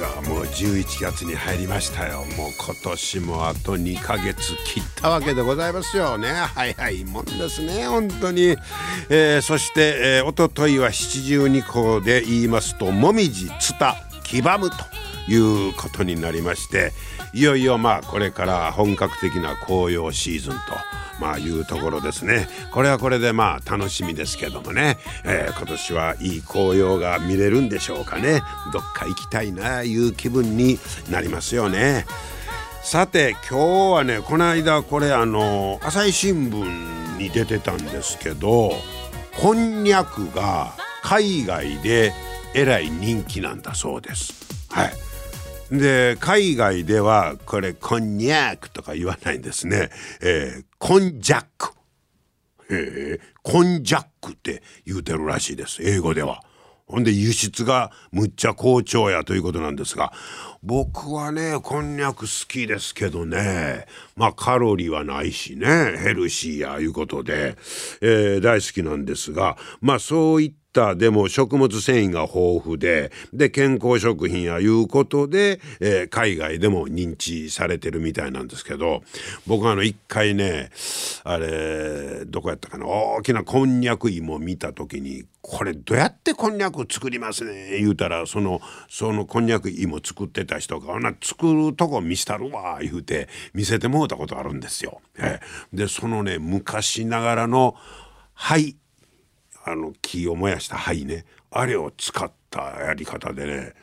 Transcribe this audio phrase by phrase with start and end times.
[0.00, 2.20] うわもう11月に入りましたよ。
[2.38, 6.28] もう今年もあと2ヶ月切ったわけでございますよね。
[6.54, 8.56] 早いもんですね本当に、
[9.10, 14.76] えー、そして、えー、おとといは七十二校で言いますともみじつた黄ばむと
[15.30, 16.92] いうことになりまして
[17.34, 20.58] いよいよまあこれから本格的な紅葉シーズンと
[21.20, 22.48] まあいうところですね。
[22.72, 28.42] これはこれでまあ楽しみですけどもね、えー、今年はいい紅葉が見れるんでしょうかね。
[28.72, 30.78] どっか行きたいなあいう気分に
[31.10, 32.06] なりますよね。
[32.82, 38.72] さて今日はねこの間これあの朝日新聞に出てたんですけど
[39.38, 40.72] こんにゃくが
[41.02, 42.14] 海外で
[42.54, 44.32] えらい人気なんだそうです。
[44.70, 44.92] はい。
[45.70, 51.74] で海外ではこれこんにゃくとか言わないんですね、えー、コンジャック。
[52.70, 55.82] え、コンジャックって言うてるらしいです。
[55.82, 56.42] 英語では。
[56.86, 60.12] ほんで輸出がむっちゃ好調やということなんですが
[60.60, 65.66] 僕はねこんにゃく好きですけどねまあカロリーはないしね
[65.98, 67.56] ヘルシーやいうことで、
[68.00, 79.02] えー、大好きなんですがまあそういったったでも食物繊維が豊富でで健康食品やいうことで、えー、海外でも認知されてるみたいなんですけど
[79.46, 80.70] 僕あの一回ね
[81.24, 95.00] あれどこやったかな大きなこんにゃく芋見た時にこれどうやってこんにゃく作りますね言うたらそのそのこんにゃく芋作ってた人が「な作るとこ見したるわ」言うて見せてもうたことあるんですよ。
[95.18, 97.74] えー、でそのね昔ながらの
[98.34, 98.76] 灰
[99.64, 101.24] あの木を燃やした灰ね。
[101.50, 103.74] あれを使ったやり方でね。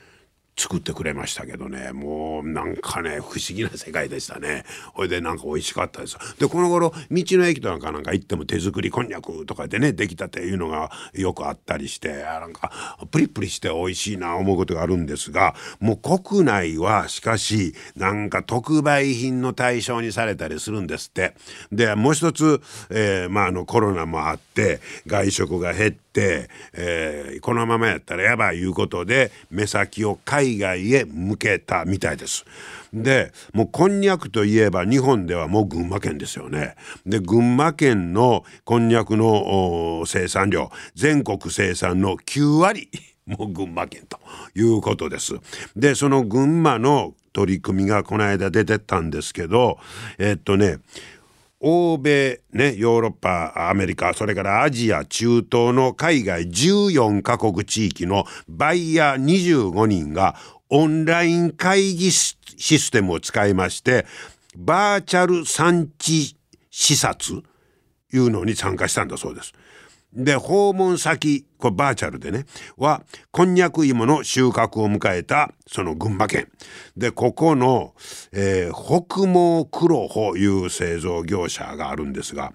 [0.57, 1.91] 作ってくれましたけどね。
[1.94, 4.66] もうなんかね不思議な世界でしたね。
[4.94, 6.18] ほいでなんか美味しかったです。
[6.40, 12.72] でこの頃道の駅とかなんか行っても手作りこんにゃくとかでねできたっていうのがよくあったりしてなんか
[13.12, 21.35] プリプリして美味しいな思うことがあるんですがもう国内はしかしなんか特売品の対象にされたりするんですって。
[21.72, 26.06] でもう一つ、えー、まああのコロナもあって外食が減って、
[26.73, 32.45] えー、このままやったらやばいいうことで目先を海外へ向けたみたいです。
[32.94, 36.75] でもうこんにゃくといえば日本ではもう群馬県ですよね。
[37.06, 42.89] で群馬県のこんにゃくの生産量全国生産の9割
[43.25, 44.19] もう群馬県と
[44.56, 45.35] いうことです。
[45.75, 49.77] でその群馬の取り組みがこの間出てったんですけど
[50.17, 50.79] えっとね
[51.59, 60.35] 欧米ねヨーロッパアメリカそれからアジア中東の海外14カ国地域のバイヤー25人が
[60.69, 62.35] オンライン会議シ
[62.79, 64.06] ステムを使いまして
[64.56, 66.35] バーチャル産地
[66.69, 67.44] 視察
[68.13, 69.53] いうのに参加したんだそうです。
[70.13, 72.45] で訪問先これバーチャルでね
[72.78, 76.50] はこんにゃく芋の収穫を迎えたその群馬県。
[76.95, 77.94] でここの、
[78.31, 82.53] えー、北毛黒穂いう製造業者があるんですが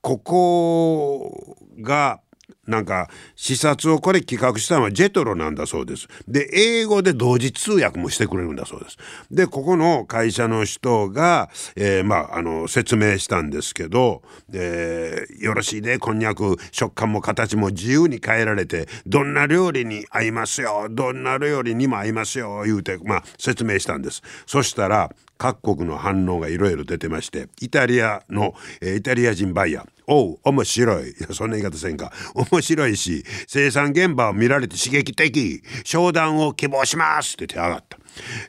[0.00, 2.20] ここが
[2.66, 6.08] なんか視察をこれ企画したのはジェトロなんだそうです。
[6.28, 8.96] で英語で同時通訳もしてくれるんだそうです。
[9.30, 14.22] でここの会社の人が、えー、まああの説明したんですけど、
[14.52, 24.22] えー、よろしいでこんにゃく食感も形も自由に変えられてどんな料理に合いますよどんな料理にも合いますよ言うて、まあ、説明したんです。
[24.46, 31.10] そしたら各国の反応がいろいろ出てましてイタリアの、えー、イタリア人バイヤーおう面白い。
[31.10, 32.12] いやそんな言い方せんか。
[32.34, 35.62] 面白いし生産現場を見られて刺激的。
[35.84, 37.34] 商談を希望します。
[37.34, 37.98] って手上がった。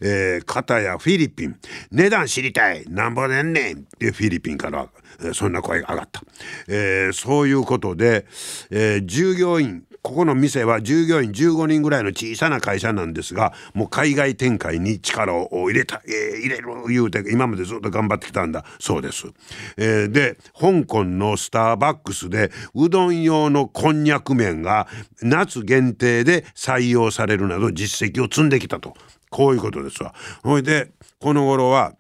[0.02, 1.58] えー、片やフィリピン。
[1.92, 2.86] 値段知りたい。
[2.88, 3.78] なんぼねんねん。
[3.78, 4.88] ってフィリピンから
[5.34, 6.22] そんな声が上がった、
[6.68, 8.26] えー、そういうことで、
[8.70, 19.28] えー、従業員ここの店は従業員15人ぐらいの小さな会社なんですがもう海外展開に力を入れた、えー、入れる言うて今までずっと頑張ってきたんだそうです。
[19.76, 24.88] えー、で香港のスターバックスでうどん用のこんにゃく麺が
[25.22, 28.94] 夏限定で採用されるなど実績を積んできたと
[29.30, 30.16] こういうことですわ。
[30.42, 30.90] ほいで
[31.20, 31.92] この頃は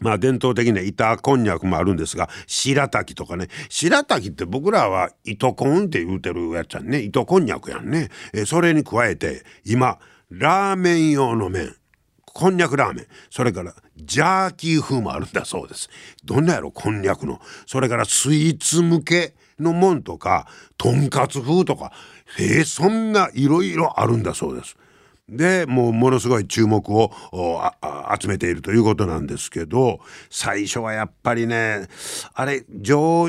[0.00, 3.48] まあ伝統的な板こんにゃくもあるんですが白滝とかね。
[3.68, 7.00] 白滝って僕らは糸こんって言うてるやつやんね。
[7.00, 8.08] 糸こんにゃくやんね。
[8.32, 9.98] えそれに加えて今
[10.30, 11.74] ラーメン用の麺。
[12.32, 13.06] こんにゃくラーメン。
[13.28, 15.90] それからジャーキー風もあるんだそうです。
[16.24, 17.40] どんなやろこんにゃくの。
[17.66, 20.46] それからスイーツ向けのもんとか
[20.78, 21.92] とんかつ風とか。
[22.38, 24.76] へえ、そんないろいろあるんだそうです。
[25.30, 27.12] でもうものすごい注目を
[28.20, 30.00] 集めているということなんですけど
[30.30, 31.88] 最初はやっぱりね
[32.34, 33.28] あれ常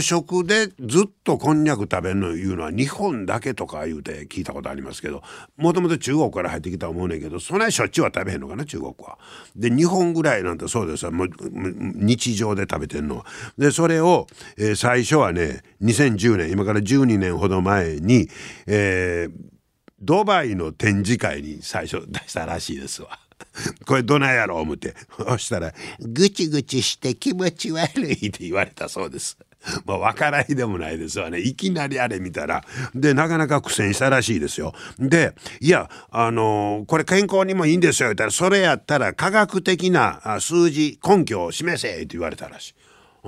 [0.00, 5.22] 食でずっとこんにゃく食べるのいうのは日本だけとか言うて聞いたことありますけど
[5.56, 9.18] もともと中国から入ってきたと思うねんけどそんなにしょっちゅうは食べへんのかな中国は。
[9.54, 13.26] で日本ぐらいなんてそうですもう日常で食べてんのは。
[13.56, 14.26] でそれを、
[14.56, 18.28] えー、最初はね2010年今から12年ほど前に、
[18.66, 19.59] えー、
[20.00, 23.18] ドバイの展示会に最初出したらしいですわ。
[23.86, 29.38] これどないやろう思ってそしたら「ぐちぐちして気持ち悪い」って言われたそうです。
[29.84, 32.64] まあ分からいでもないですわねいきなりあれ見たら
[32.94, 34.74] でなかなか苦戦したらしいですよ。
[34.98, 42.74] でいやあのー、これ健康にもいいんですよ言ったらそれやったら科学的な数字根拠を示せって言われたらしい。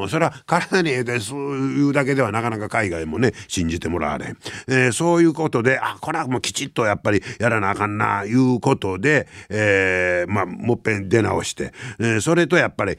[0.08, 12.96] それは体にええでそういうだけではなかなか海外もね信じてもらわれん、えー、そういうことであこれはもうきちっとやっぱりやらなあかんないうことで、えー、まあもっぺん出直して、えー、それとやっぱり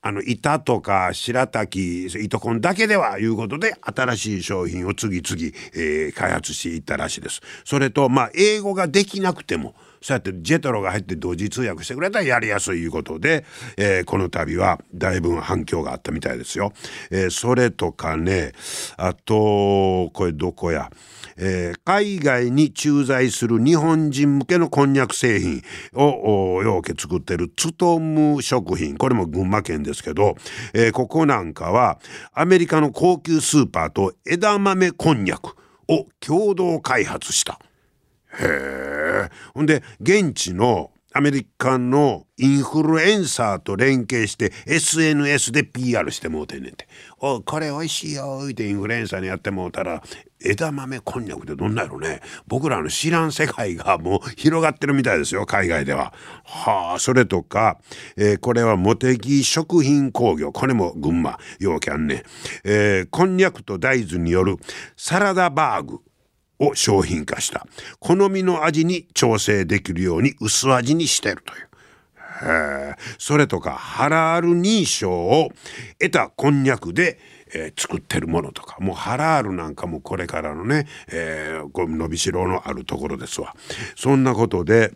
[0.00, 7.40] あの板とか白滝糸こんだけではいうことで新しい商品を次々、えー、開発していったらしいです。
[7.64, 13.44] それとまあ英語ができなくてもそうやってジェトロが入って同時通訳してくれたらやりやすいいうことで、
[13.76, 16.72] えー、この度はだいぶ反響があったみたいですよ。
[17.10, 18.52] えー、それとかね
[18.96, 20.90] あとこれどこや。
[21.40, 25.62] えー、海外に駐在する日本人向けのこんにゃく製品
[25.94, 30.34] をようけ作ってるツトム食品これも群馬県ですけど、
[30.74, 32.00] えー、ここなんかは
[32.32, 35.54] アメリカの高級スーパーと枝豆こんにゃく
[35.88, 37.60] を共同開発した。
[38.40, 38.44] へ
[38.94, 38.97] え。
[39.54, 46.86] ほんで現地のアメリカのインフルエンサーと連携して SNS で PR してもうてんねんて
[47.18, 50.02] 「おこれおいしいよ」ってインフルエンサーにやってもうたら
[50.40, 52.20] 枝豆こんにゃくってどんなやろね。
[52.46, 56.12] 僕らの知らん世界がもう広がってるみたいですよ海外では。
[56.44, 57.78] はあそれとか、
[58.16, 60.52] えー、これは茂木食品工業。
[60.52, 62.22] これも群馬ようきゃんね、
[62.64, 64.56] えー、こんにゃくと大豆による
[64.96, 66.00] サラダバーグ。
[66.58, 67.66] を商品化した
[67.98, 71.68] 好みの味に調整できるように薄味にしてるという。
[73.18, 75.50] それとかハラール認証を
[75.98, 77.18] 得たこんにゃくで、
[77.52, 83.56] えー、作ってるものとかもうハラールなんかもこれからのね、えー、伸びしろのあるところですわ。
[83.96, 84.92] そんなことで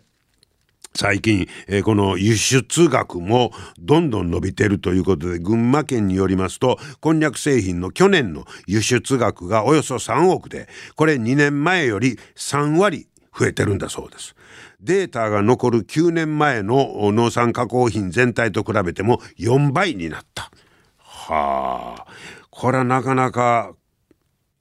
[0.95, 13.07] 最近、えー、この輸出額もどんどん伸びてるということで群馬県によりますとこんにゃく製品の去年の輸出額がおよそ3億でこれ2年前より3割
[13.37, 14.35] 増えてるんだそうです。
[14.79, 20.51] データが残る9年前の農産加工品全体と比べても4倍になった。
[20.99, 22.05] はあ
[22.51, 23.73] これはなかなか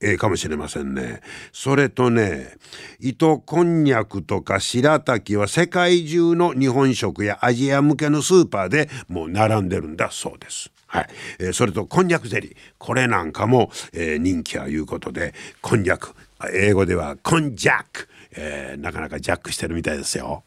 [0.02, 1.20] ええかもしれませんね。
[1.52, 2.56] それとね、
[2.98, 10.70] 糸こんにゃくとか白滝は世界中の日本食やアジア向けのスーパーでもう並んでるんだそうです。
[10.86, 11.08] はい、
[11.38, 12.56] えー、それとこんにゃくゼリー。
[12.78, 16.14] これなんかも、えー、人気はいうことでこんにゃく。
[16.52, 20.42] 英語ではコンジャック、えー、なかなかジャックしてるみたいですよ。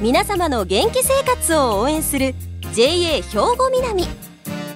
[0.00, 2.34] 皆様の元気生活を応援する
[2.72, 3.20] JA 兵
[3.56, 4.27] 庫南。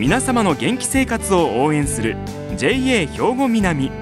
[0.00, 2.16] 皆様の元気生活を応援する
[2.56, 3.92] JA 兵庫南。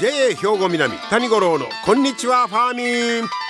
[0.00, 3.41] JA 兵庫南谷五郎のこんにちはファーミン。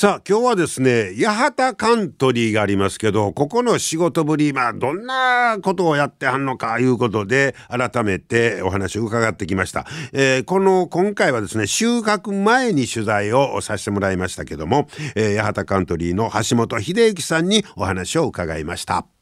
[0.00, 14.86] さあ今日はですね八幡カントリーがありますけどここの仕事ぶりまあどんなことをやってはんのかいうことで改めてお話を伺ってきました、えー、この今回はですね収穫前に取材をさせてもらいましたけども、
[15.16, 19.17] えー、八幡カントリーの橋本秀幸さんにお話を伺いました。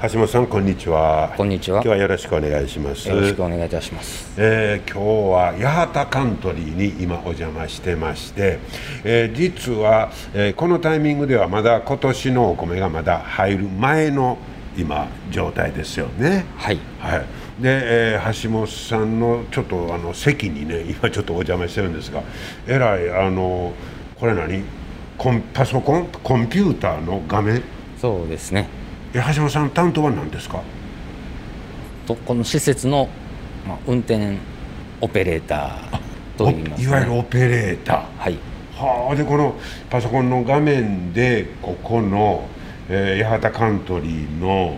[0.00, 1.34] 橋本さんこんにちは。
[1.36, 1.78] こんにちは。
[1.78, 3.08] 今日はよろしくお願いします。
[3.08, 5.00] よろしくお願いいたします、えー、今
[5.58, 8.60] 日は八幡カントリーに今お邪魔してまして、
[9.02, 14.38] えー、実は、えー、このタイミングではまだ今年のお米がまだ入る前の
[14.76, 16.44] 今状態ですよね。
[16.56, 17.20] はい、はい。
[17.60, 22.22] で、えー橋本さんのちょっとあの席にね今ちょっとお邪魔してるんですが
[22.68, 23.72] えらいあの
[24.14, 24.62] これ何？
[25.16, 26.06] コンパソコン？
[26.22, 27.64] コンピューターの画面？
[28.00, 28.68] そうですね
[29.14, 30.62] え橋本さん担当は何ですか？
[32.06, 33.08] とこの施設の、
[33.66, 34.36] まあ、運転
[35.00, 38.02] オペレーターとおいいます、ね、いわゆるオペレーター。
[38.18, 38.38] はい。
[38.74, 39.56] はあでこの
[39.90, 42.46] パソコンの画面でここの、
[42.88, 44.76] えー八幡カントリーの、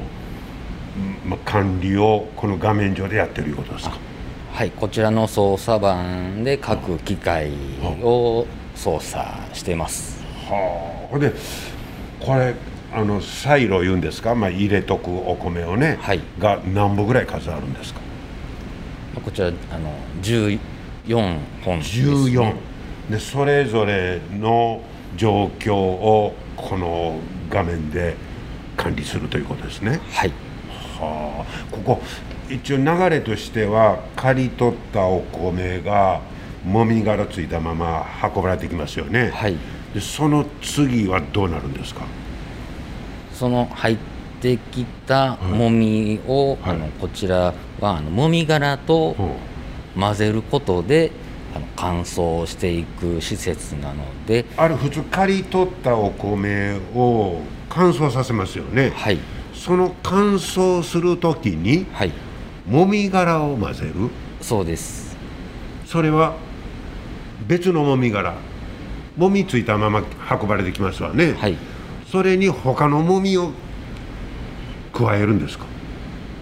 [1.24, 3.98] うんまあ、管理をこの画面上でやってるいうことですか？
[4.52, 7.52] はいこちらの操作盤で各機械
[8.02, 10.22] を操作してます。
[10.48, 11.32] はあで
[12.18, 12.54] これ
[12.92, 16.20] あのサイロ言うんですか、まあ、入れとくお米をね、はい。
[16.38, 18.00] が何本ぐらい数あるんですか？
[19.14, 19.54] まあこちらあの
[20.22, 20.58] 14
[21.64, 22.54] 本です、ね、14
[23.10, 24.80] でそれぞれの
[25.16, 27.18] 状況をこの
[27.48, 28.16] 画面で
[28.76, 30.00] 管理するということですね。
[30.12, 30.32] はい。
[30.98, 31.74] はあ。
[31.74, 32.02] ここ
[32.48, 36.20] 一応流れとしては刈り取ったお米が
[36.64, 38.04] もみ殻ついたまま
[38.34, 39.56] 運ばれてきますよね、はい。
[39.94, 42.02] でその次はどうなるんですか？
[43.40, 43.98] その入っ
[44.42, 46.74] てきたもみを、はい。
[46.74, 49.16] あのこちらはあのもみ殻と
[49.98, 51.10] 混ぜることで
[51.56, 59.18] あの乾燥していく施設なのである普通刈り取ったお米を乾燥させますよね、はい。
[59.54, 62.12] その乾燥する時にはい。
[62.66, 64.10] もみ殻を混ぜる？
[64.42, 65.16] そうです。
[65.86, 66.36] それは
[67.48, 68.34] 別のもみ殻。
[69.16, 71.56] もみついたまま運ばれてきますわね、はい
[72.10, 73.52] それに他のもみを
[74.92, 75.66] 加えるんですか？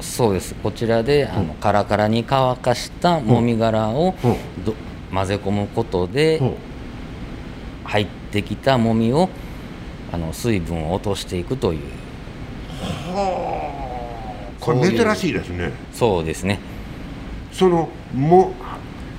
[0.01, 0.55] そうです。
[0.55, 4.65] こちらであのカラカラに乾かしたもみ殻をうん。
[4.65, 4.75] ど
[5.13, 6.41] 混ぜ込むことで
[7.85, 9.31] 入ってきたもみを
[10.13, 11.81] あの水分を落としていくという
[14.61, 15.73] これ珍しいですね。
[15.93, 16.61] そうですね。
[17.53, 18.53] そのも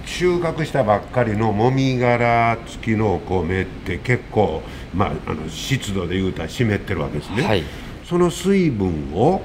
[0.09, 4.63] 収穫したばっかりのもみ殻付きのお米って結構、
[4.93, 7.63] まあ、あの湿度でいうたら湿ってるわけですね、はい。
[8.03, 9.41] その水分を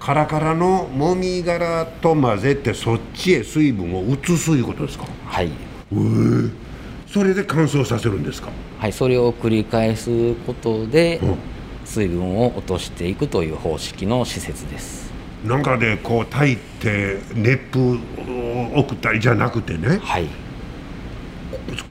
[0.00, 5.06] カラカラのもみ殻と混ぜてそっちへ水分を移すいうことですか？
[5.26, 5.50] はい。
[7.06, 8.50] それで乾燥させるんですか？
[8.78, 11.36] はい、それを繰り返すことでうん。
[11.84, 15.07] 水分を落としていくという方式の施設です。
[15.44, 20.28] なんかでこう炊いて熱風を送ったりじゃなくてねはい、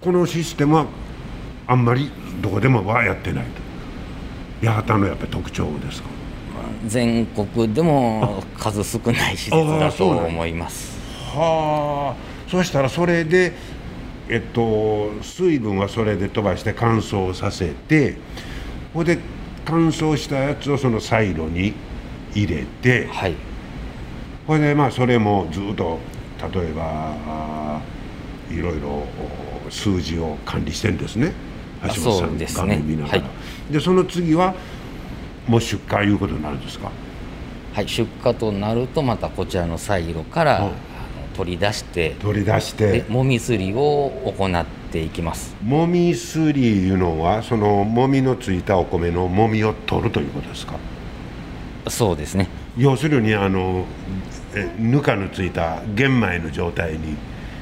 [0.01, 0.85] このシステムは
[1.65, 2.11] あんまり
[2.41, 3.45] どこでもはやってない
[4.61, 4.67] と。
[4.67, 6.09] 八幡のやっぱり特徴ですか？
[6.85, 10.97] 全国でも数少ない施設あだと思います。
[11.33, 12.49] はあ。
[12.49, 13.53] そしたらそれで
[14.29, 18.17] えっと水分はそれで飛ばして乾燥させて
[18.93, 19.19] ほいで
[19.65, 21.73] 乾燥したやつをそのサイロに
[22.43, 23.35] 入れてはい、
[24.45, 25.99] これでまあそれもずっと
[26.53, 27.81] 例えば
[28.51, 28.89] いろいろ
[29.67, 31.33] お数字を管理してんですね。
[31.81, 32.77] あ橋本さんですね。
[32.77, 33.29] 見ながら、は
[33.71, 34.53] でその次は
[35.47, 36.91] もう出荷いうことになるんですか？
[37.73, 40.71] はい、出荷となるとまたこちらのサイロから、
[41.35, 45.55] 取り出して取り出しでてもみすりを行っていきます。
[45.61, 50.73] もみすりいうのはそのもみのついたお米のもみを取るということですか？
[51.89, 52.47] そうですね。
[52.77, 53.85] 要するにあの
[54.55, 57.15] えぬかのついた玄米の状態に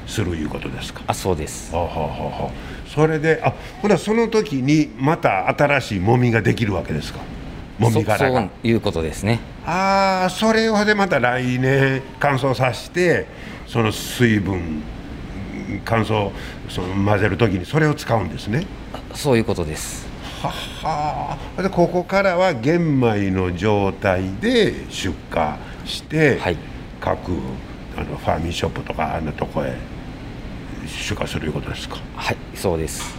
[0.06, 1.02] するいうことですか？
[1.06, 1.74] あ、そうです。
[1.74, 2.50] はあはあは
[2.86, 3.52] それであ
[3.82, 7.20] ほらその時にまた新しいもみができるわけですか？
[7.78, 9.40] もみ殻そがそういうことですね。
[9.66, 13.26] ああそれをでまた来年乾燥させて
[13.66, 14.82] その水分
[15.84, 16.30] 乾燥
[16.68, 18.64] その混ぜる時にそれを使うんですね
[19.14, 20.05] そういうことです。
[20.42, 20.50] は
[20.82, 25.56] はあでここからは玄米の状態で出荷
[25.88, 26.56] して、はい。
[27.00, 27.32] 各
[27.96, 29.76] あのファーミンショップとかあんなとこへ
[30.86, 31.98] 出荷するいうことですか？
[32.16, 33.14] はい、そうです。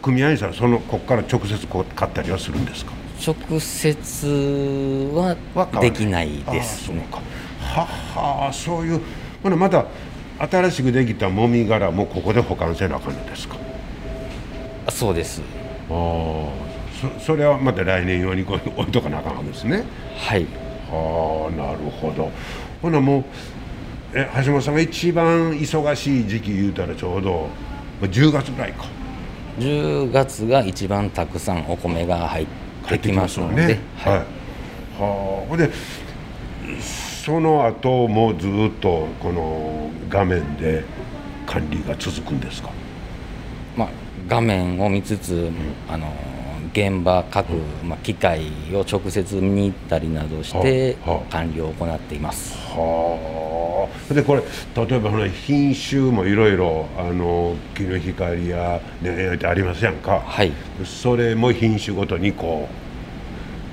[0.00, 2.92] 組合員さんそのここから直接こう買ったりはするんですか？
[3.24, 5.36] 直接は
[5.80, 7.06] できないですね。
[7.60, 9.00] ははそういう。
[9.42, 9.86] ほなまた
[10.38, 13.56] 新しくできたもみ殻もここで保管せなあかんのですか？
[14.86, 15.42] あそうです。
[15.90, 19.84] ああそそれはまた来年用にこう置いとかなあかんわけですね。
[20.16, 20.46] はい。
[20.90, 22.30] はあなるほど。
[22.82, 23.24] ほなもう
[24.14, 27.48] え橋本さんが一番忙しい時期言うたらちょうど
[28.00, 28.86] まあ10月ぐらいか。
[29.58, 32.46] 10月が一番たくさんお米が入っ
[32.88, 33.78] てきますので、ね。
[33.96, 34.24] はい、は
[34.98, 35.70] あほんで
[36.80, 40.84] その後もずっとこの画面で
[41.46, 42.68] 管理が続くんですか？
[42.68, 42.85] まあ、
[44.28, 45.50] 画面を見つつ、
[45.88, 46.12] あの
[46.72, 47.52] 現場各、
[47.84, 48.42] まあ、機械
[48.74, 50.96] を直接見に行ったりなどして
[51.30, 52.54] 管理を行っています。
[52.68, 54.14] はあ。
[54.14, 54.42] でこれ
[54.74, 60.52] 例えば品種もいろいろあの木の光やねってありますやんか、はい、
[60.84, 62.68] それも品種ごとにこ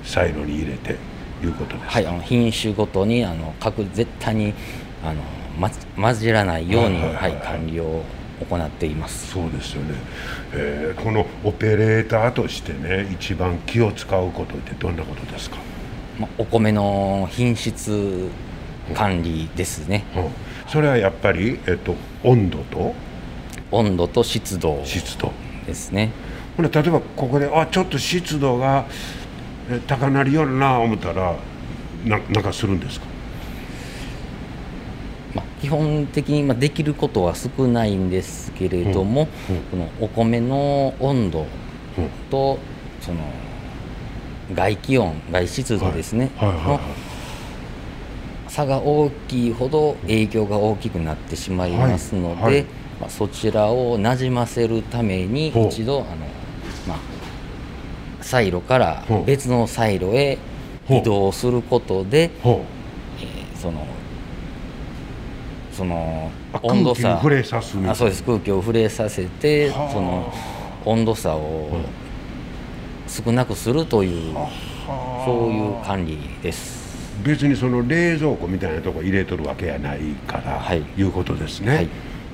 [0.03, 0.97] うサイロに入れて
[1.43, 4.53] いうことですはいあの品種ごとにあの各絶対に
[5.03, 5.21] あの
[5.59, 8.03] ま混じらないように、はい、はい、管理を
[8.39, 9.31] 行っています。
[9.31, 9.95] そうですよね、
[10.53, 15.57] えー、このオペレーターとしてね一番気を使うことってどんなことですか、
[16.19, 18.29] まお米の品質
[18.93, 20.29] 管理ですね、うん、
[20.67, 22.93] それはやっぱり、えっと、温度と？
[23.71, 25.31] 温度と湿度湿度。
[25.65, 26.11] ですね。
[26.57, 28.85] 例えばここであちょっと湿度が
[29.87, 31.35] 高なりような思ったら
[32.05, 33.05] ななんかするんですか？
[33.05, 33.12] まあ、
[35.63, 39.55] 基本的にまあできることは少ないんですけれども、うん。
[39.55, 41.45] うん、このお米の温度
[42.29, 42.59] と、
[42.99, 43.19] その
[44.53, 46.49] 外気温外湿度ですね、はい。
[46.49, 46.57] はい。
[46.57, 46.67] はい。
[46.67, 46.79] はい、の
[48.49, 52.53] 差が大きいほど影響が大きくなってしまいますので、はい。
[52.55, 52.63] はい、
[52.99, 56.27] まあ、そちらをなじませるために一度あの、
[56.89, 56.97] まあ、
[58.19, 60.37] サイロから別のサイロへ
[60.89, 62.61] 移動することで、えー、
[63.55, 63.87] その
[65.75, 67.15] その温度差。
[67.17, 67.21] あ
[67.95, 68.23] そうです。
[68.23, 70.31] 空気を触れさせてその
[70.85, 71.69] 温度差を
[73.07, 74.35] 少なくするという
[75.25, 76.83] そういう管理です。
[77.23, 81.89] 別にその冷蔵庫みたいなとこ入れとるわけやないから、はい、いうことですね、はい、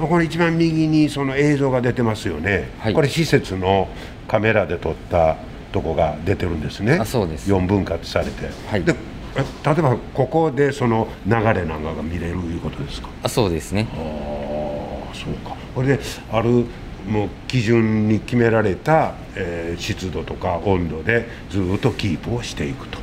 [0.10, 3.89] これ一番右にその映像が出てますよね、はい、これ施設の
[4.27, 5.36] カメラで撮った
[5.74, 6.93] とこが出てるんですね。
[6.93, 7.51] あそうです。
[7.51, 8.96] 4分割されて、はい、で
[9.36, 13.09] 例えばここでその流れなんかが見れるいうことですか？
[13.24, 13.88] あそうですね。
[13.93, 15.55] ああそうか。
[15.75, 16.00] これで
[16.31, 16.65] ある
[17.07, 23.00] もう基準に決められた、えー、湿度とか温度でずっとキープをしていくと。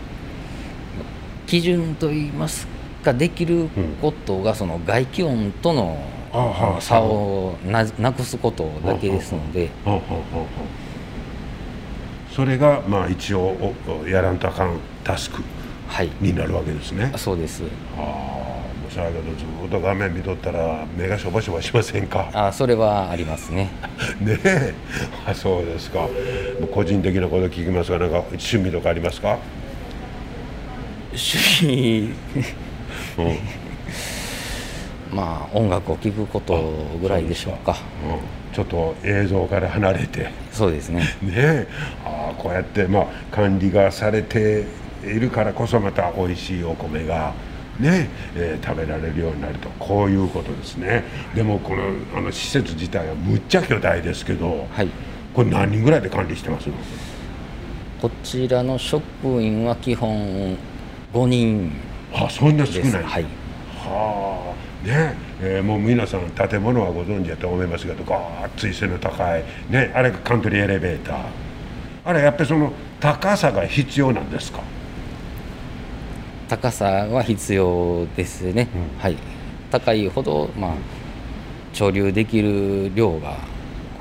[1.47, 2.66] 基準といいます
[3.02, 3.68] かできる
[4.02, 5.97] ことが、その外気温との
[6.80, 9.71] 差をなくすことだけですので。
[12.35, 13.72] それがまあ一応
[14.07, 15.42] やらんとあかんタスク
[16.20, 17.12] になるわけですね。
[17.16, 17.62] そうです。
[17.96, 22.29] ああもうそやけどずっと画面見とったら目がしょぼしょぼしませんか？
[22.33, 23.70] あそれはありますね。
[24.20, 24.75] ねえ。
[25.27, 26.09] あそうですか。
[26.72, 29.38] 個人的なこと聞きますがなんか趣味とかありますか？
[31.12, 32.11] 趣味。
[33.18, 33.38] うん。
[35.16, 40.31] まあ音楽を聴くことぐらいでしょうか、うん、ちょっと映像から離れて。
[40.53, 41.05] そうですね。
[41.22, 41.66] ね
[42.05, 44.64] あこうやってまあ管理がされて
[45.11, 47.33] いるからこそまた美味しいお米が
[47.79, 51.05] ねえー、食べられるようになるとこういうことですね。
[51.35, 51.83] でもこの
[52.16, 54.88] あの施設自体はむっちゃ巨大ですけど、はい、
[55.35, 56.75] これ何人ぐらいで管理してますの？
[58.01, 59.03] こちらの職
[59.42, 60.57] 員は基本
[61.12, 61.71] 5人
[62.14, 63.03] あそんな少ない。
[63.03, 63.25] はい。
[63.79, 64.87] はあ。
[64.88, 68.19] ねえー、もう皆さん建物はご存知だと思いますけどごっ
[68.57, 71.16] つい背の高いねあれがカントリーエレベーター。
[72.07, 74.61] あれやっぱりその高さが必要なんですか？
[76.48, 79.16] 高さは必要ですね、うん、はい。
[79.70, 80.74] 高いほどまあ
[81.72, 83.37] 貯留できる量が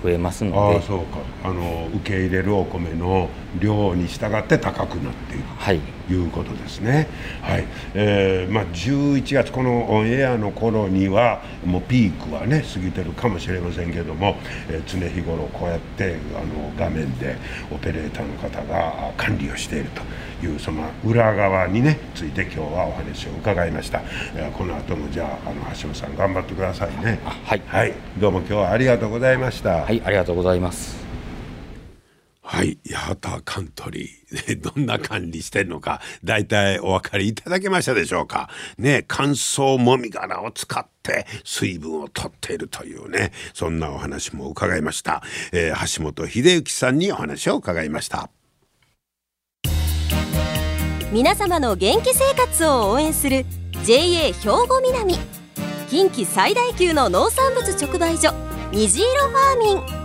[0.03, 0.77] 増えますので。
[0.77, 1.17] あそうか。
[1.43, 3.29] あの受け入れるお米の
[3.59, 5.79] 量に従って高くなっている、はい、
[6.09, 7.07] いうことですね。
[7.41, 14.35] はい、えー、まあ11月このオンエアの頃にはもうピークはね過ぎてるかもしれませんけども、
[14.69, 17.35] えー、常日頃こうやってあの画面で
[17.71, 20.01] オペレーターの方が管理をしていると。
[20.43, 24.01] いうその裏側にねついて今日はお話を伺いました、
[24.35, 27.19] えー、この後もじゃああの橋本さん頑張ってくださいね。
[27.23, 29.83] はい、はい、どうも今日はありがとうございました。
[29.83, 31.04] はいありがとうございます
[32.47, 38.49] はい、八幡カントリー、 どんな管理してるのか、大体お分かりいただけましたでしょうか。
[38.77, 45.23] ね、乾燥もみ殻を使って水分を取っているというね、そんなお話も伺いました。
[45.51, 48.29] えー、橋本秀幸さんにお話を伺いました。
[51.11, 53.45] 皆様の元気生活を応援する
[53.85, 55.17] JA 兵庫南
[55.89, 58.33] 近畿最大級の農産物直売所
[58.71, 60.04] 虹色ファーミン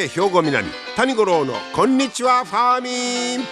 [0.00, 3.46] JA 兵庫南谷五郎のこんにちはファーミン。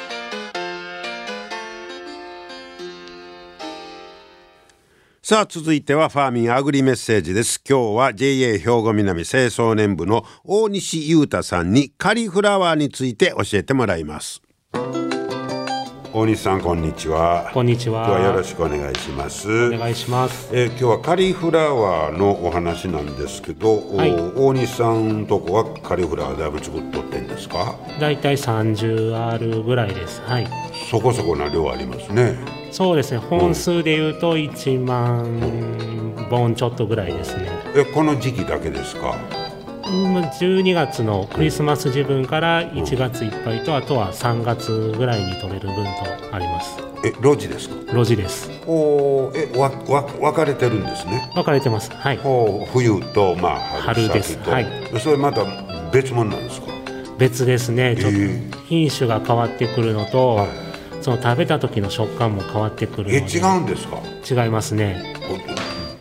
[5.21, 7.61] さあ続いてはファーミンアグリメッセージです。
[7.69, 14.41] 今日は JA 兵庫南清掃年部の大西裕太さんにカリフラワーについて教えてもらいます。
[16.19, 17.49] 大西さんこんにちは。
[17.55, 18.05] こんにちは。
[18.09, 19.69] 今日はよろしくお願いします。
[19.69, 20.51] お願いします。
[20.53, 24.13] えー今日はカリフラワーのお話なんですけど、おはい。
[24.35, 27.77] 大西さんとこはカリフラワーだいぶ作っとってんですか？
[28.01, 30.21] だいたい 30R ぐらいです。
[30.23, 30.49] はい。
[30.91, 32.37] そこそこな量ありますね。
[32.73, 33.19] そうですね。
[33.19, 37.49] 本数でいうと1万本ちょっとぐらいですね。
[37.77, 39.15] えこの時期だけですか？
[39.43, 39.48] うん
[39.89, 45.91] 12月のクリスマス時分から1月いっぱいとあとは3月ぐらいに取れる分と
[46.35, 46.77] あります。
[47.05, 47.75] え路地ですか？
[47.95, 48.51] 路地です。
[48.67, 51.31] おーえわわ分かれてるんですね？
[51.35, 51.91] 分かれてます。
[51.93, 52.21] はい。
[52.25, 54.37] おー冬とまあ春春です。
[54.41, 54.67] はい。
[55.01, 55.45] それまた
[55.91, 56.67] 別物なんですか？
[57.17, 57.97] 別ですね。
[57.97, 58.13] ちょっ
[58.53, 60.49] と品種が変わってくるのと、はい。
[61.01, 63.99] その食べた時の食感も変わってくるえ違うんですか？
[64.45, 65.15] 違いますね。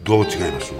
[0.01, 0.73] おどう違います？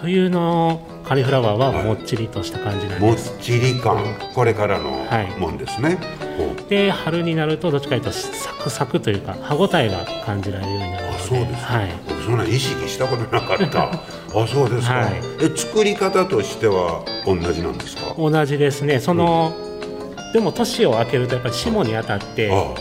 [0.00, 4.04] 冬のカリフラワーはもっちりとした感じなんもっです、ちり感。
[4.34, 5.30] これからのはい。
[5.38, 5.96] もんですね、
[6.36, 6.68] ほう。
[6.68, 11.16] で春になるとどっちかというとサクサクというか歯ごたえが感じられるようになるので。
[11.16, 11.74] あそうですか。
[11.78, 13.84] はい、僕そんな意識したことなかった。
[13.90, 15.12] あそうですか、はい。
[15.40, 18.14] え作り方としては同じなんですか？
[18.18, 19.00] 同じですね。
[19.00, 19.54] その、
[20.34, 22.74] でも年を明けるとやっぱり霜に当たってあ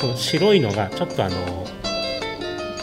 [0.00, 1.34] その白いのがちょっとあの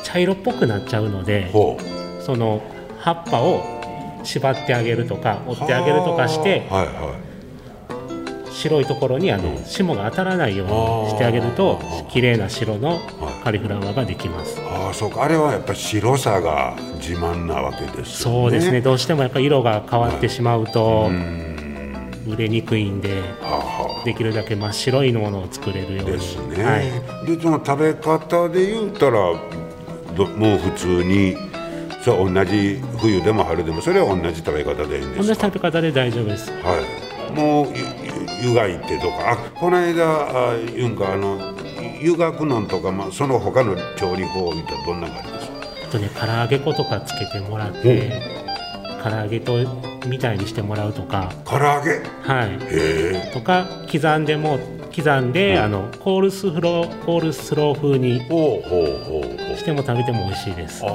[0.03, 1.77] 茶色っぽくなっちゃうのでほ
[2.19, 2.61] その
[2.99, 3.63] 葉っぱを
[4.25, 7.15] 縛ってあげるとか折ってあげるとかしてはいは
[8.51, 12.99] 白いところにあの霜が当たらないようにしてあげると綺麗な白の
[13.43, 14.59] カリフラワーができます。
[14.59, 15.23] いああそうか。
[15.23, 18.05] あれはやっぱり白さが自慢なわけですよね。
[18.05, 18.81] そうですね。
[18.81, 21.55] どうしてもやっぱり色が変わってしまうとうん。
[22.27, 23.21] 売れにくいんで
[24.03, 26.11] できるだけ真っ白いものを作れるように。
[26.13, 29.33] ですね、はい、でその食べ方で言うたら
[30.15, 31.37] どもう普通に
[32.05, 36.51] そう同じ冬でも春でもそれは同じ食べ方でいいんで同じすか食べ方で大丈夫です。
[36.51, 36.79] は
[37.31, 37.67] い、もう
[38.43, 39.31] 湯がいてとか。
[39.31, 41.55] あこの間あ言うんかあの
[41.99, 45.49] 湯がくのんとか、まあ、その他の調理法を見たらどんなのがあります？
[45.83, 48.21] あとね唐揚げ粉とかつけてもらって
[49.03, 49.57] 唐揚げと
[50.05, 51.33] みたいにしてもらうとか。
[51.43, 52.03] 唐揚げ？
[52.21, 52.51] はい。
[52.51, 53.31] へえ。
[53.33, 54.59] とか刻んでも
[54.95, 59.57] 刻んで、あのコールスローコールスロー風にほうほうほうほう。
[59.57, 60.83] しても食べても美味しいです。
[60.85, 60.87] あ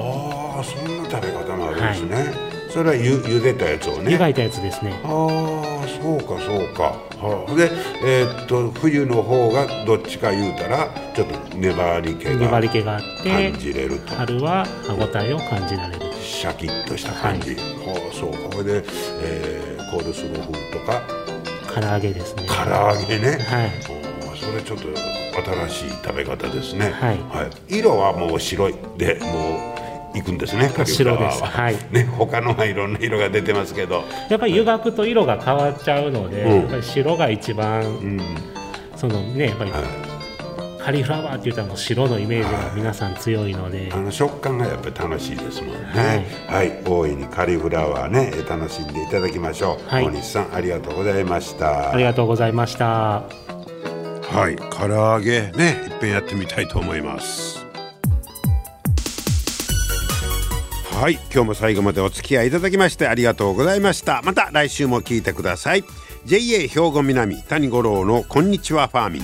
[0.59, 2.33] あそんな食べ方もあるんですね、
[2.69, 4.11] それはゆ茹でたやつをね。
[4.11, 4.99] 湯がいたやつですね。
[5.03, 6.83] ああそうかそうか、
[7.19, 7.69] はあ、で
[8.03, 14.15] えーっと冬の方がどっちか言うたらちょっと粘り気が粘り気があって感じれると。
[14.15, 16.01] 春は歯ごたえを感じられる。
[16.21, 18.55] シャキッとした感じ、はあそうか。
[18.55, 18.83] これで、
[19.21, 21.01] えーコールスロー風とか
[21.73, 22.45] 唐揚げですね。
[22.47, 23.71] 唐揚げね、はい。
[24.35, 24.87] それちょっと
[25.69, 26.91] 新しい食べ方ですね。
[26.91, 27.19] はい。
[27.77, 29.71] 色はもう白いでも
[30.13, 30.69] ういくんですね。
[30.75, 31.57] カリフラワーは白です。
[31.57, 31.71] は。
[31.71, 31.75] い。
[31.91, 34.03] ね他のはいろんな色が出てますけど。
[34.29, 36.55] やっぱり湯がくと色が変わっちゃうので、うん。
[36.61, 38.19] やっぱり白が一番うん。
[38.95, 40.10] そのねやっぱりはい
[40.83, 46.25] カリフラワーって言ったらもう白のイメージが皆さん強いので、あの食感がやっぱり楽しいですもんね。
[46.47, 49.89] はい、大いにカリフラワーねえ楽しんでいただきましょう。
[49.89, 51.91] はい大西さんありがとうございました。
[51.91, 53.23] ありがとうございました
[54.31, 57.63] はい、唐揚げねいっぺんやってみたいと思います。
[60.99, 64.21] はい、今日も最後までお付き合いいただきましてありがとうございました。
[64.23, 65.83] また来週も聞いてください。
[66.25, 69.23] JA 兵庫南谷五郎のこんにちはファーミン。